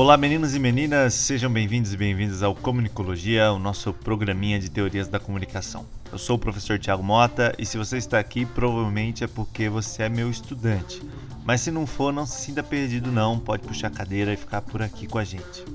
[0.00, 5.08] Olá, meninos e meninas, sejam bem-vindos e bem-vindas ao Comunicologia, o nosso programinha de teorias
[5.08, 5.84] da comunicação.
[6.10, 10.04] Eu sou o professor Tiago Mota e se você está aqui, provavelmente é porque você
[10.04, 11.02] é meu estudante.
[11.44, 14.62] Mas se não for, não se sinta perdido não, pode puxar a cadeira e ficar
[14.62, 15.66] por aqui com a gente.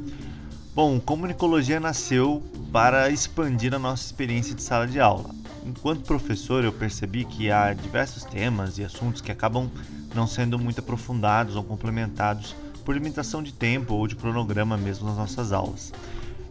[0.74, 5.30] Bom, Comunicologia nasceu para expandir a nossa experiência de sala de aula.
[5.64, 9.70] Enquanto professor, eu percebi que há diversos temas e assuntos que acabam
[10.16, 15.18] não sendo muito aprofundados ou complementados por limitação de tempo ou de cronograma mesmo nas
[15.18, 15.92] nossas aulas.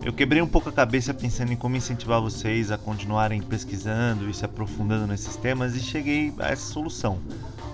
[0.04, 4.34] Eu quebrei um pouco a cabeça pensando em como incentivar vocês a continuarem pesquisando e
[4.34, 7.18] se aprofundando nesses temas e cheguei a essa solução.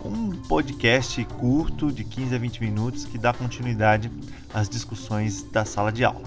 [0.04, 4.10] Um podcast curto de 15 a 20 minutos que dá continuidade
[4.54, 6.22] às discussões da sala de aula.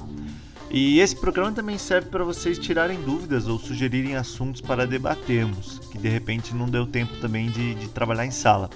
[0.69, 5.99] E esse programa também serve para vocês tirarem dúvidas ou sugerirem assuntos para debatermos, que
[5.99, 8.69] de repente não deu tempo também de, de trabalhar em sala.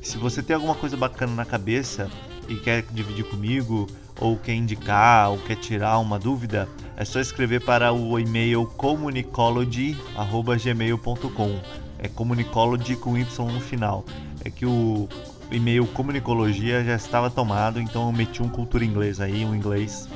[0.00, 2.10] Se você tem alguma coisa bacana na cabeça
[2.48, 3.86] e quer dividir comigo,
[4.20, 11.60] ou quer indicar, ou quer tirar uma dúvida, é só escrever para o e-mail comunicology.gmail.com.
[11.98, 14.04] É comunicology com Y no final.
[14.44, 15.08] É que o
[15.50, 20.08] e-mail comunicologia já estava tomado, então eu meti um cultura inglês aí, um inglês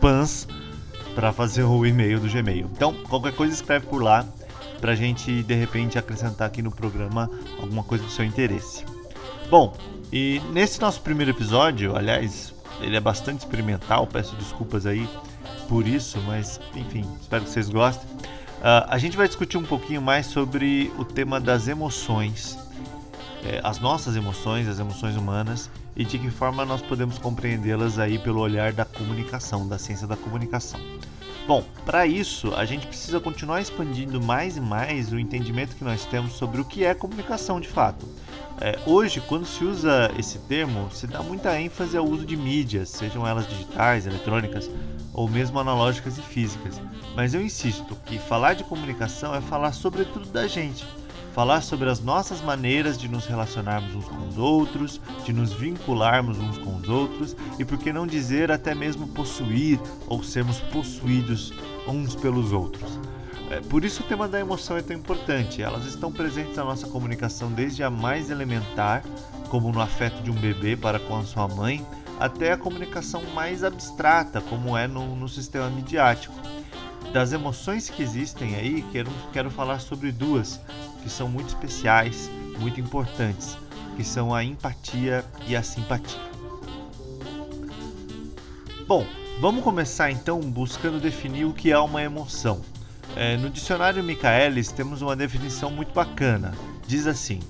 [0.00, 0.48] pans,
[1.14, 2.68] para fazer o e-mail do Gmail.
[2.72, 4.24] Então, qualquer coisa escreve por lá,
[4.80, 7.28] pra gente de repente acrescentar aqui no programa
[7.60, 8.84] alguma coisa do seu interesse.
[9.50, 9.74] Bom,
[10.12, 15.08] e nesse nosso primeiro episódio, aliás, ele é bastante experimental, peço desculpas aí
[15.66, 18.06] por isso, mas enfim, espero que vocês gostem.
[18.58, 22.58] Uh, a gente vai discutir um pouquinho mais sobre o tema das emoções,
[23.42, 28.18] é, as nossas emoções, as emoções humanas e de que forma nós podemos compreendê-las aí
[28.18, 30.78] pelo olhar da comunicação, da ciência da comunicação.
[31.46, 36.04] Bom, para isso a gente precisa continuar expandindo mais e mais o entendimento que nós
[36.04, 38.06] temos sobre o que é comunicação de fato.
[38.60, 42.88] É, hoje, quando se usa esse termo, se dá muita ênfase ao uso de mídias,
[42.88, 44.68] sejam elas digitais, eletrônicas
[45.14, 46.80] ou mesmo analógicas e físicas.
[47.14, 50.84] Mas eu insisto que falar de comunicação é falar sobretudo da gente,
[51.32, 56.36] falar sobre as nossas maneiras de nos relacionarmos uns com os outros, de nos vincularmos
[56.38, 61.52] uns com os outros e, por que não dizer, até mesmo possuir ou sermos possuídos
[61.86, 62.98] uns pelos outros.
[63.50, 65.62] É, por isso o tema da emoção é tão importante.
[65.62, 69.02] Elas estão presentes na nossa comunicação desde a mais elementar,
[69.48, 71.84] como no afeto de um bebê para com a sua mãe,
[72.20, 76.34] até a comunicação mais abstrata, como é no, no sistema midiático.
[77.12, 80.60] Das emoções que existem aí, quero, quero falar sobre duas
[81.02, 83.56] que são muito especiais, muito importantes,
[83.96, 86.20] que são a empatia e a simpatia.
[88.86, 89.06] Bom,
[89.40, 92.60] vamos começar então buscando definir o que é uma emoção.
[93.16, 96.52] É, no dicionário Michaelis temos uma definição muito bacana.
[96.86, 97.40] Diz assim: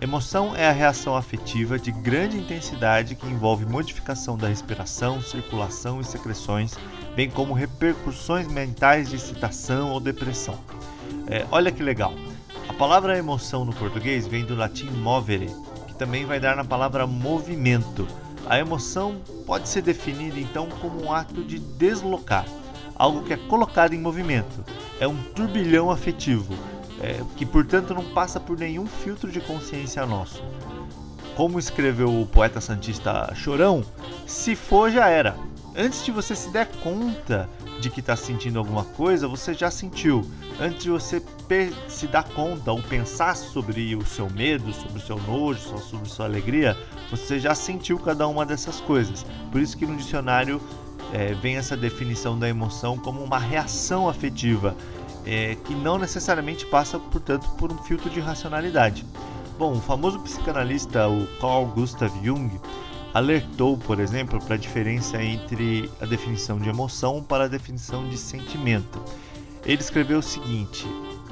[0.00, 6.04] Emoção é a reação afetiva de grande intensidade que envolve modificação da respiração, circulação e
[6.04, 6.74] secreções,
[7.14, 10.58] bem como repercussões mentais de excitação ou depressão.
[11.28, 12.12] É, olha que legal!
[12.68, 15.54] A palavra emoção no português vem do latim movere,
[15.86, 18.08] que também vai dar na palavra movimento.
[18.46, 22.44] A emoção pode ser definida então como um ato de deslocar,
[22.96, 24.64] algo que é colocado em movimento.
[25.02, 26.54] É um turbilhão afetivo,
[27.00, 30.40] é, que portanto não passa por nenhum filtro de consciência nosso.
[31.34, 33.84] Como escreveu o poeta santista Chorão,
[34.28, 35.36] se for já era.
[35.76, 40.24] Antes de você se der conta de que está sentindo alguma coisa, você já sentiu.
[40.60, 41.20] Antes de você
[41.88, 46.10] se dar conta ou pensar sobre o seu medo, sobre o seu nojo, sobre a
[46.10, 46.78] sua alegria,
[47.10, 49.26] você já sentiu cada uma dessas coisas.
[49.50, 50.60] Por isso que no dicionário
[51.12, 54.74] é, vem essa definição da emoção como uma reação afetiva,
[55.26, 59.04] é, que não necessariamente passa, portanto, por um filtro de racionalidade.
[59.58, 62.50] Bom, o famoso psicanalista, o Carl Gustav Jung,
[63.12, 68.16] alertou, por exemplo, para a diferença entre a definição de emoção para a definição de
[68.16, 69.02] sentimento.
[69.64, 70.86] Ele escreveu o seguinte,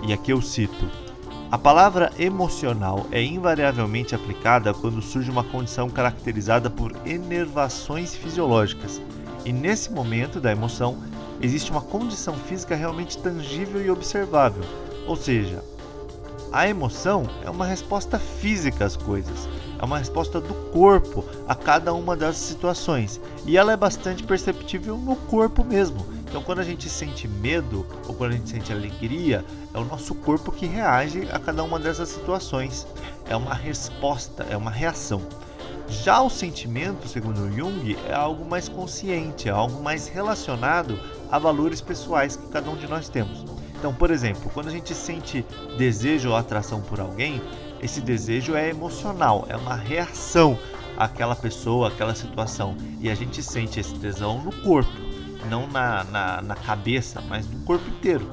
[0.07, 0.89] e aqui eu cito:
[1.51, 9.01] A palavra emocional é invariavelmente aplicada quando surge uma condição caracterizada por enervações fisiológicas,
[9.45, 10.99] e nesse momento da emoção
[11.41, 14.63] existe uma condição física realmente tangível e observável,
[15.07, 15.63] ou seja,
[16.53, 19.49] a emoção é uma resposta física às coisas,
[19.79, 24.99] é uma resposta do corpo a cada uma das situações e ela é bastante perceptível
[24.99, 26.05] no corpo mesmo.
[26.29, 30.15] Então, quando a gente sente medo ou quando a gente sente alegria, é o nosso
[30.15, 32.87] corpo que reage a cada uma dessas situações.
[33.29, 35.23] É uma resposta, é uma reação.
[35.91, 40.99] Já o sentimento, segundo Jung, é algo mais consciente, é algo mais relacionado
[41.31, 43.45] a valores pessoais que cada um de nós temos.
[43.77, 45.45] Então, por exemplo, quando a gente sente
[45.77, 47.43] desejo ou atração por alguém,
[47.83, 50.57] esse desejo é emocional, é uma reação
[50.97, 52.77] aquela pessoa, aquela situação.
[53.01, 54.93] E a gente sente esse tesão no corpo,
[55.49, 58.31] não na, na, na cabeça, mas no corpo inteiro.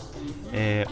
[0.52, 0.86] É,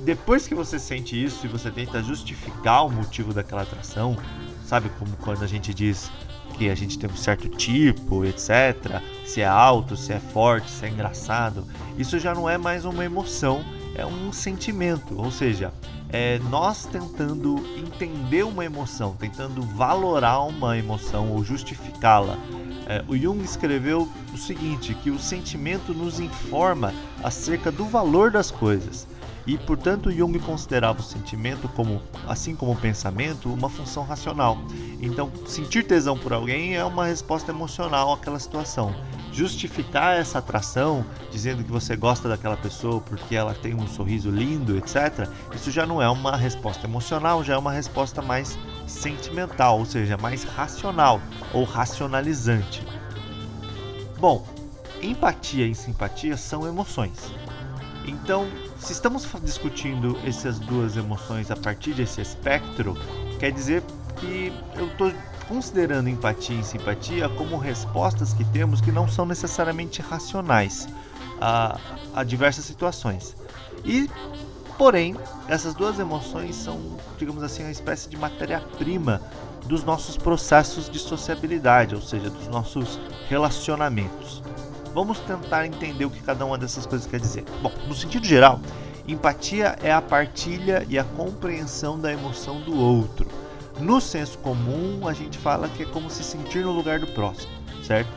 [0.00, 4.16] depois que você sente isso e você tenta justificar o motivo daquela atração,
[4.64, 6.10] sabe como quando a gente diz
[6.56, 9.02] que a gente tem um certo tipo, etc.
[9.24, 11.66] Se é alto, se é forte, se é engraçado,
[11.98, 13.64] isso já não é mais uma emoção,
[13.94, 15.20] é um sentimento.
[15.20, 15.72] Ou seja,
[16.10, 22.38] é nós tentando entender uma emoção, tentando valorar uma emoção ou justificá-la.
[22.86, 28.50] É, o Jung escreveu o seguinte: que o sentimento nos informa acerca do valor das
[28.50, 29.08] coisas.
[29.46, 34.56] E, portanto, Jung considerava o sentimento como, assim como o pensamento, uma função racional.
[35.00, 38.94] Então, sentir tesão por alguém é uma resposta emocional àquela situação.
[39.30, 44.78] Justificar essa atração, dizendo que você gosta daquela pessoa porque ela tem um sorriso lindo,
[44.78, 49.84] etc., isso já não é uma resposta emocional, já é uma resposta mais sentimental, ou
[49.84, 51.20] seja, mais racional
[51.52, 52.86] ou racionalizante.
[54.18, 54.46] Bom,
[55.02, 57.30] empatia e simpatia são emoções.
[58.06, 58.46] Então,
[58.84, 62.94] se estamos discutindo essas duas emoções a partir desse espectro,
[63.38, 63.82] quer dizer
[64.16, 65.10] que eu estou
[65.48, 70.86] considerando empatia e simpatia como respostas que temos que não são necessariamente racionais
[71.40, 71.78] a,
[72.14, 73.34] a diversas situações.
[73.86, 74.10] E,
[74.76, 75.16] porém,
[75.48, 76.78] essas duas emoções são,
[77.16, 79.18] digamos assim, uma espécie de matéria-prima
[79.64, 83.00] dos nossos processos de sociabilidade, ou seja, dos nossos
[83.30, 84.42] relacionamentos.
[84.94, 87.44] Vamos tentar entender o que cada uma dessas coisas quer dizer.
[87.60, 88.60] Bom, no sentido geral,
[89.08, 93.26] empatia é a partilha e a compreensão da emoção do outro.
[93.80, 97.52] No senso comum, a gente fala que é como se sentir no lugar do próximo,
[97.82, 98.08] certo?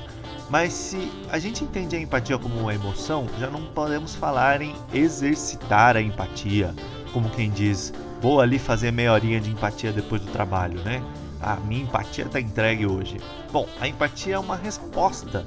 [0.52, 4.76] Mas se a gente entende a empatia como uma emoção, já não podemos falar em
[4.94, 6.76] exercitar a empatia,
[7.12, 7.92] como quem diz,
[8.22, 11.04] vou ali fazer meia horinha de empatia depois do trabalho, né?
[11.42, 13.18] A minha empatia está entregue hoje.
[13.52, 15.46] Bom, a empatia é uma resposta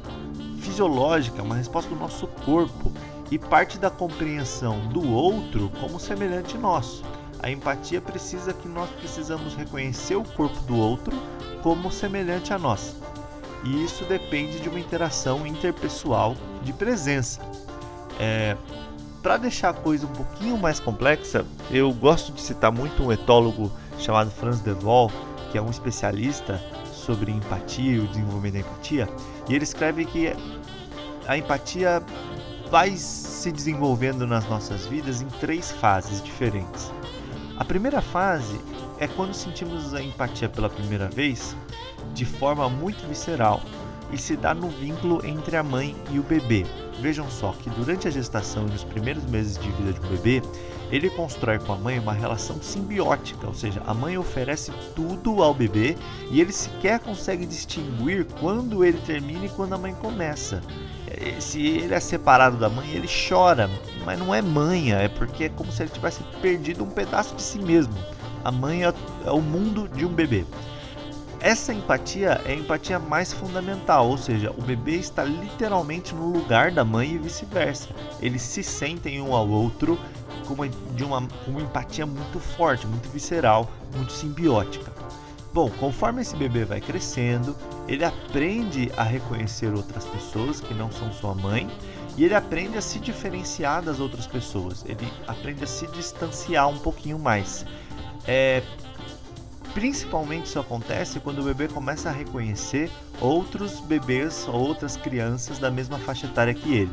[0.61, 2.93] fisiológica, uma resposta do nosso corpo
[3.31, 7.03] e parte da compreensão do outro como semelhante nosso.
[7.43, 11.17] A empatia precisa que nós precisamos reconhecer o corpo do outro
[11.62, 12.97] como semelhante a nós.
[13.65, 17.41] E isso depende de uma interação interpessoal de presença.
[18.19, 18.57] É,
[19.23, 23.71] Para deixar a coisa um pouquinho mais complexa, eu gosto de citar muito um etólogo
[23.99, 25.11] chamado Franz de Waal,
[25.51, 26.61] que é um especialista
[27.00, 29.08] sobre empatia e o desenvolvimento da empatia,
[29.49, 30.32] e ele escreve que
[31.26, 32.02] a empatia
[32.70, 36.93] vai se desenvolvendo nas nossas vidas em três fases diferentes.
[37.56, 38.61] A primeira fase
[38.99, 41.56] é quando sentimos a empatia pela primeira vez
[42.14, 43.61] de forma muito visceral
[44.12, 46.67] e se dá no vínculo entre a mãe e o bebê.
[47.00, 50.43] Vejam só que durante a gestação e nos primeiros meses de vida de um bebê,
[50.93, 55.55] ele constrói com a mãe uma relação simbiótica, ou seja, a mãe oferece tudo ao
[55.55, 55.97] bebê
[56.31, 60.61] e ele sequer consegue distinguir quando ele termina e quando a mãe começa.
[61.06, 63.70] É, se ele é separado da mãe, ele chora,
[64.05, 67.43] mas não é manha, é porque é como se ele tivesse perdido um pedaço de
[67.43, 67.94] si mesmo.
[68.44, 68.93] A mãe é,
[69.25, 70.44] é o mundo de um bebê.
[71.41, 76.71] Essa empatia é a empatia mais fundamental, ou seja, o bebê está literalmente no lugar
[76.71, 77.89] da mãe e vice-versa.
[78.21, 79.99] Eles se sentem um ao outro
[80.47, 84.93] com uma, de uma, uma empatia muito forte, muito visceral, muito simbiótica.
[85.53, 87.57] Bom, conforme esse bebê vai crescendo,
[87.88, 91.69] ele aprende a reconhecer outras pessoas que não são sua mãe
[92.19, 94.85] e ele aprende a se diferenciar das outras pessoas.
[94.87, 97.64] Ele aprende a se distanciar um pouquinho mais.
[98.26, 98.62] É,
[99.75, 105.71] Principalmente isso acontece quando o bebê começa a reconhecer outros bebês ou outras crianças da
[105.71, 106.91] mesma faixa etária que ele.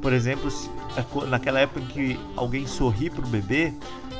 [0.00, 0.48] Por exemplo,
[0.96, 3.72] é naquela época em que alguém sorri para o bebê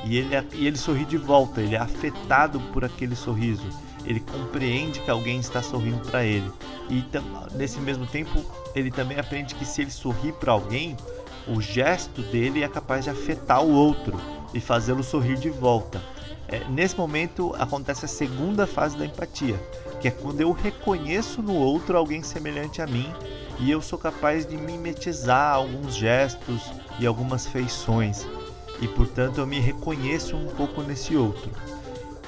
[0.04, 3.66] e ele, e ele sorri de volta, ele é afetado por aquele sorriso,
[4.04, 6.50] ele compreende que alguém está sorrindo para ele.
[6.90, 7.04] E
[7.54, 8.44] nesse mesmo tempo,
[8.75, 10.97] ele também aprende que se ele sorrir para alguém,
[11.47, 14.21] o gesto dele é capaz de afetar o outro
[14.52, 16.02] e fazê-lo sorrir de volta.
[16.52, 19.59] É, nesse momento acontece a segunda fase da empatia,
[20.02, 23.11] que é quando eu reconheço no outro alguém semelhante a mim
[23.59, 28.26] e eu sou capaz de mimetizar alguns gestos e algumas feições,
[28.82, 31.50] e portanto eu me reconheço um pouco nesse outro.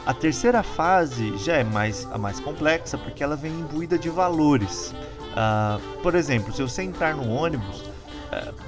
[0.07, 4.95] A terceira fase já é mais a mais complexa porque ela vem imbuída de valores.
[5.33, 7.85] Uh, por exemplo, se você entrar no ônibus,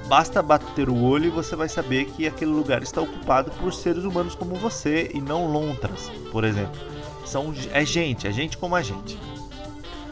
[0.07, 4.03] basta bater o olho e você vai saber que aquele lugar está ocupado por seres
[4.03, 6.79] humanos como você e não lontras, por exemplo.
[7.25, 9.19] São, é gente, é gente como a gente.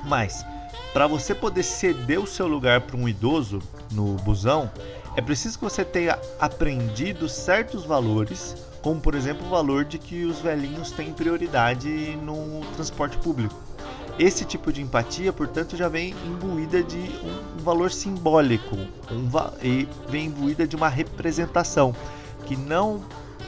[0.03, 0.45] Mas,
[0.93, 3.59] para você poder ceder o seu lugar para um idoso
[3.91, 4.71] no busão,
[5.15, 10.25] é preciso que você tenha aprendido certos valores, como por exemplo o valor de que
[10.25, 13.64] os velhinhos têm prioridade no transporte público.
[14.17, 16.97] Esse tipo de empatia, portanto, já vem imbuída de
[17.57, 18.75] um valor simbólico
[19.11, 19.29] um,
[19.61, 21.93] e vem imbuída de uma representação
[22.45, 23.03] que não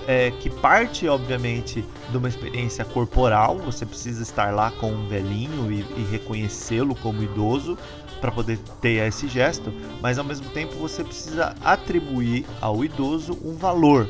[0.08, 3.58] é, que parte, obviamente, de uma experiência corporal.
[3.60, 7.78] Você precisa estar lá com um velhinho e, e reconhecê-lo como idoso
[8.20, 9.72] para poder ter esse gesto,
[10.02, 14.08] mas ao mesmo tempo você precisa atribuir ao idoso um valor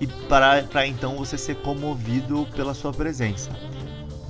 [0.00, 3.50] e para então você ser comovido pela sua presença.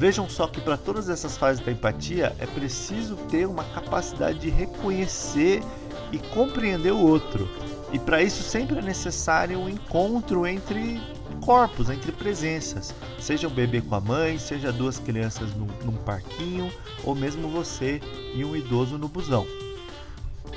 [0.02, 4.50] Vejam só que para todas essas fases da empatia é preciso ter uma capacidade de
[4.50, 5.62] reconhecer
[6.10, 7.48] e compreender o outro.
[7.92, 11.00] E para isso sempre é necessário um encontro entre
[11.40, 12.92] corpos, entre presenças.
[13.20, 16.68] Seja o bebê com a mãe, seja duas crianças num, num parquinho,
[17.04, 18.00] ou mesmo você
[18.34, 19.46] e um idoso no busão.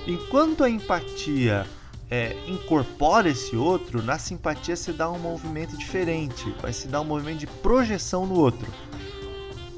[0.08, 1.68] Enquanto a empatia
[2.10, 7.06] é, incorpora esse outro, na simpatia se dá um movimento diferente, vai se dar um
[7.06, 8.68] movimento de projeção no outro.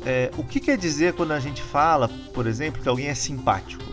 [0.10, 3.84] É, o que quer dizer quando a gente fala, por exemplo, que alguém é simpático?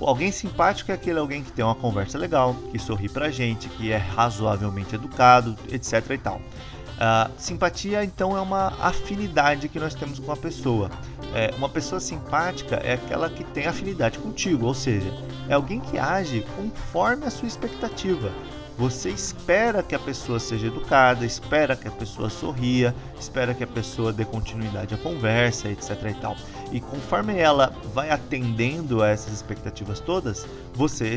[0.00, 3.92] Alguém simpático é aquele alguém que tem uma conversa legal, que sorri pra gente, que
[3.92, 6.38] é razoavelmente educado, etc e tal.
[6.38, 10.90] Uh, simpatia, então, é uma afinidade que nós temos com a pessoa.
[11.32, 15.12] É, uma pessoa simpática é aquela que tem afinidade contigo, ou seja,
[15.48, 18.32] é alguém que age conforme a sua expectativa.
[18.76, 23.68] Você espera que a pessoa seja educada, espera que a pessoa sorria, espera que a
[23.68, 25.90] pessoa dê continuidade à conversa, etc.
[26.10, 26.36] e tal.
[26.72, 31.16] E conforme ela vai atendendo a essas expectativas todas, você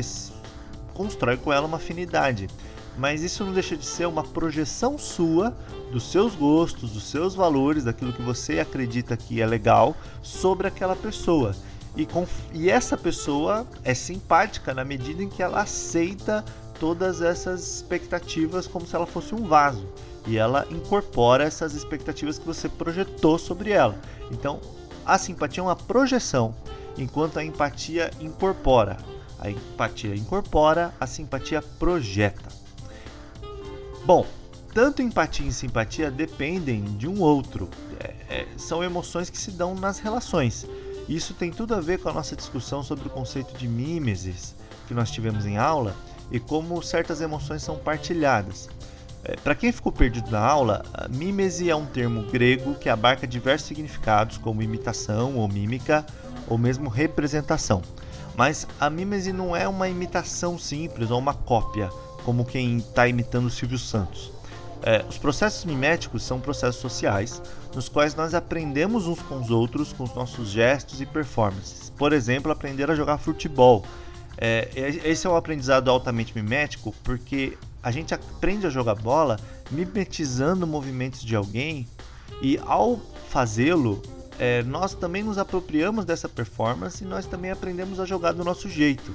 [0.94, 2.48] constrói com ela uma afinidade.
[2.96, 5.56] Mas isso não deixa de ser uma projeção sua
[5.90, 10.94] dos seus gostos, dos seus valores, daquilo que você acredita que é legal sobre aquela
[10.94, 11.54] pessoa.
[11.96, 12.06] E,
[12.52, 16.44] e essa pessoa é simpática na medida em que ela aceita
[16.80, 19.86] todas essas expectativas como se ela fosse um vaso.
[20.26, 23.98] E ela incorpora essas expectativas que você projetou sobre ela.
[24.30, 24.60] Então,
[25.06, 26.54] a simpatia é uma projeção,
[26.96, 28.98] enquanto a empatia incorpora.
[29.38, 32.48] A empatia incorpora, a simpatia projeta.
[34.04, 34.26] Bom,
[34.74, 37.68] tanto empatia e simpatia dependem de um outro.
[38.00, 40.66] É, é, são emoções que se dão nas relações.
[41.08, 44.54] Isso tem tudo a ver com a nossa discussão sobre o conceito de mimesis
[44.86, 45.96] que nós tivemos em aula
[46.30, 48.68] e como certas emoções são partilhadas.
[49.24, 53.68] É, Para quem ficou perdido na aula, mímese é um termo grego que abarca diversos
[53.68, 56.04] significados, como imitação ou mímica,
[56.48, 57.82] ou mesmo representação.
[58.36, 61.88] Mas a mímese não é uma imitação simples ou uma cópia,
[62.24, 64.30] como quem está imitando Silvio Santos.
[64.82, 67.42] É, os processos miméticos são processos sociais,
[67.74, 71.90] nos quais nós aprendemos uns com os outros com os nossos gestos e performances.
[71.90, 73.84] Por exemplo, aprender a jogar futebol
[74.40, 74.68] é,
[75.04, 79.38] esse é um aprendizado altamente mimético porque a gente aprende a jogar bola
[79.70, 81.86] mimetizando movimentos de alguém
[82.40, 84.00] e ao fazê-lo,
[84.38, 88.68] é, nós também nos apropriamos dessa performance e nós também aprendemos a jogar do nosso
[88.68, 89.14] jeito.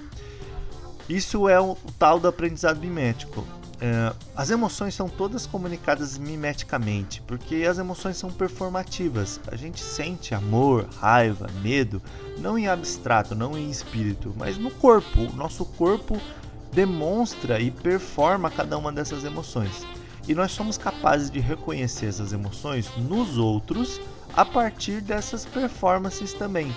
[1.07, 3.45] Isso é o, tal do aprendizado mimético.
[3.81, 9.39] É, as emoções são todas comunicadas mimeticamente, porque as emoções são performativas.
[9.51, 12.01] A gente sente amor, raiva, medo,
[12.37, 15.21] não em abstrato, não em espírito, mas no corpo.
[15.21, 16.19] O nosso corpo
[16.71, 19.85] demonstra e performa cada uma dessas emoções.
[20.27, 23.99] E nós somos capazes de reconhecer essas emoções nos outros
[24.33, 26.73] a partir dessas performances também.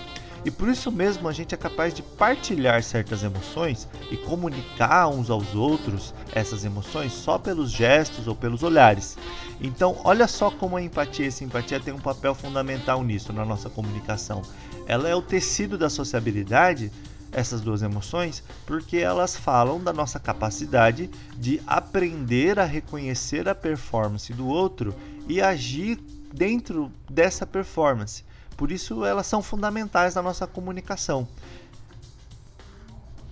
[0.46, 5.28] E por isso mesmo a gente é capaz de partilhar certas emoções e comunicar uns
[5.28, 9.18] aos outros essas emoções só pelos gestos ou pelos olhares.
[9.60, 13.44] Então, olha só como a empatia e a simpatia têm um papel fundamental nisso na
[13.44, 14.42] nossa comunicação.
[14.86, 16.92] Ela é o tecido da sociabilidade,
[17.32, 24.32] essas duas emoções, porque elas falam da nossa capacidade de aprender a reconhecer a performance
[24.32, 24.94] do outro
[25.26, 25.98] e agir
[26.32, 28.24] dentro dessa performance.
[28.56, 31.28] Por isso elas são fundamentais na nossa comunicação.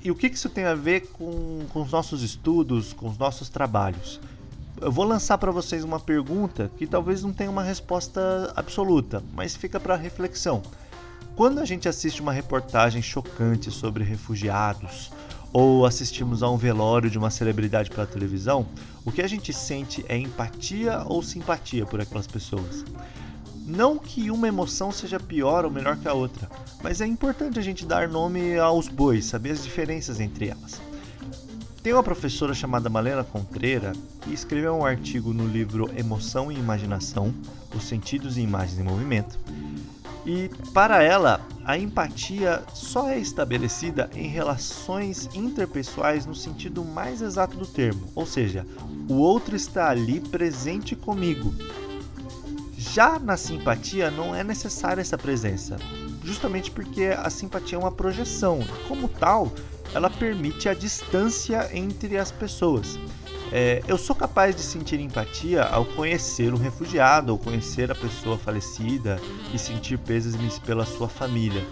[0.02, 3.49] E o que isso tem a ver com, com os nossos estudos, com os nossos
[3.49, 4.21] trabalhos?
[4.78, 9.57] Eu vou lançar para vocês uma pergunta que talvez não tenha uma resposta absoluta, mas
[9.57, 10.61] fica para reflexão.
[11.35, 15.11] Quando a gente assiste uma reportagem chocante sobre refugiados
[15.52, 18.66] ou assistimos a um velório de uma celebridade pela televisão,
[19.04, 22.85] o que a gente sente é empatia ou simpatia por aquelas pessoas?
[23.66, 26.50] Não que uma emoção seja pior ou melhor que a outra,
[26.83, 30.83] mas é importante a gente dar nome aos bois, saber as diferenças entre elas.
[31.83, 37.35] Tem uma professora chamada Malena Contreira que escreveu um artigo no livro Emoção e Imaginação:
[37.75, 39.38] Os Sentidos e Imagens em Movimento.
[40.26, 47.56] E para ela, a empatia só é estabelecida em relações interpessoais no sentido mais exato
[47.56, 48.66] do termo, ou seja,
[49.09, 51.54] o outro está ali presente comigo,
[52.93, 55.76] Já na simpatia não é necessária essa presença,
[56.23, 58.61] justamente porque a simpatia é uma projeção.
[58.87, 59.53] Como tal,
[59.95, 62.99] ela permite a distância entre as pessoas.
[63.53, 68.37] É, eu sou capaz de sentir empatia ao conhecer um refugiado, ao conhecer a pessoa
[68.37, 69.21] falecida
[69.53, 71.64] e sentir pêsames pela sua família.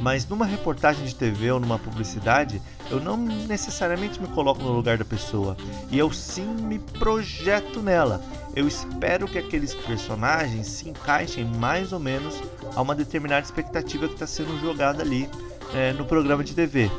[0.00, 2.60] Mas numa reportagem de TV ou numa publicidade,
[2.90, 5.56] eu não necessariamente me coloco no lugar da pessoa
[5.90, 8.22] e eu sim me projeto nela.
[8.54, 12.40] Eu espero que aqueles personagens se encaixem mais ou menos
[12.74, 15.28] a uma determinada expectativa que está sendo jogada ali
[15.74, 16.90] é, no programa de TV.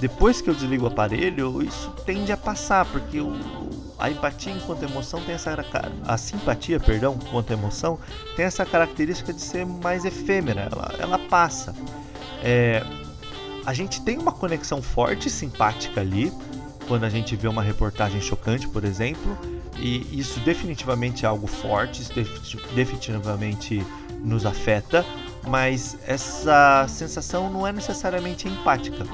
[0.00, 3.34] Depois que eu desligo o aparelho, isso tende a passar, porque o,
[3.98, 5.50] a empatia enquanto emoção tem essa
[6.06, 7.98] a simpatia, perdão, quanto emoção
[8.34, 11.74] tem essa característica de ser mais efêmera, ela, ela passa.
[12.42, 12.82] É,
[13.66, 16.32] a gente tem uma conexão forte e simpática ali
[16.88, 19.38] quando a gente vê uma reportagem chocante, por exemplo,
[19.78, 22.12] e isso definitivamente é algo forte, isso
[22.74, 23.86] definitivamente
[24.18, 25.06] nos afeta,
[25.46, 29.06] mas essa sensação não é necessariamente empática.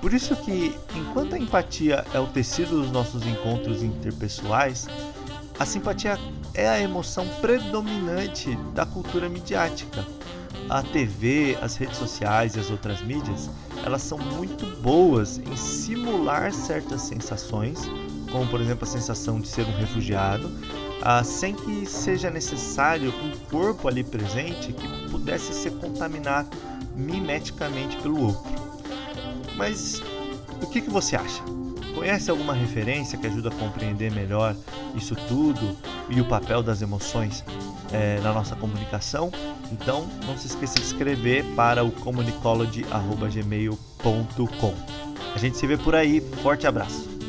[0.00, 4.86] Por isso que, enquanto a empatia é o tecido dos nossos encontros interpessoais,
[5.58, 6.18] a simpatia
[6.54, 10.06] é a emoção predominante da cultura midiática.
[10.68, 13.50] A TV, as redes sociais e as outras mídias,
[13.84, 17.80] elas são muito boas em simular certas sensações,
[18.30, 20.50] como por exemplo a sensação de ser um refugiado,
[21.02, 26.56] ah, sem que seja necessário um corpo ali presente que pudesse ser contaminado
[26.94, 28.52] mimeticamente pelo outro.
[29.56, 30.00] Mas
[30.62, 31.42] o que, que você acha?
[31.94, 34.54] Conhece alguma referência que ajuda a compreender melhor
[34.94, 35.76] isso tudo
[36.08, 37.44] e o papel das emoções
[37.92, 39.30] é, na nossa comunicação?
[39.72, 44.74] Então não se esqueça de escrever para o comunicology.gmail.com.
[45.34, 46.20] A gente se vê por aí.
[46.42, 47.19] Forte abraço!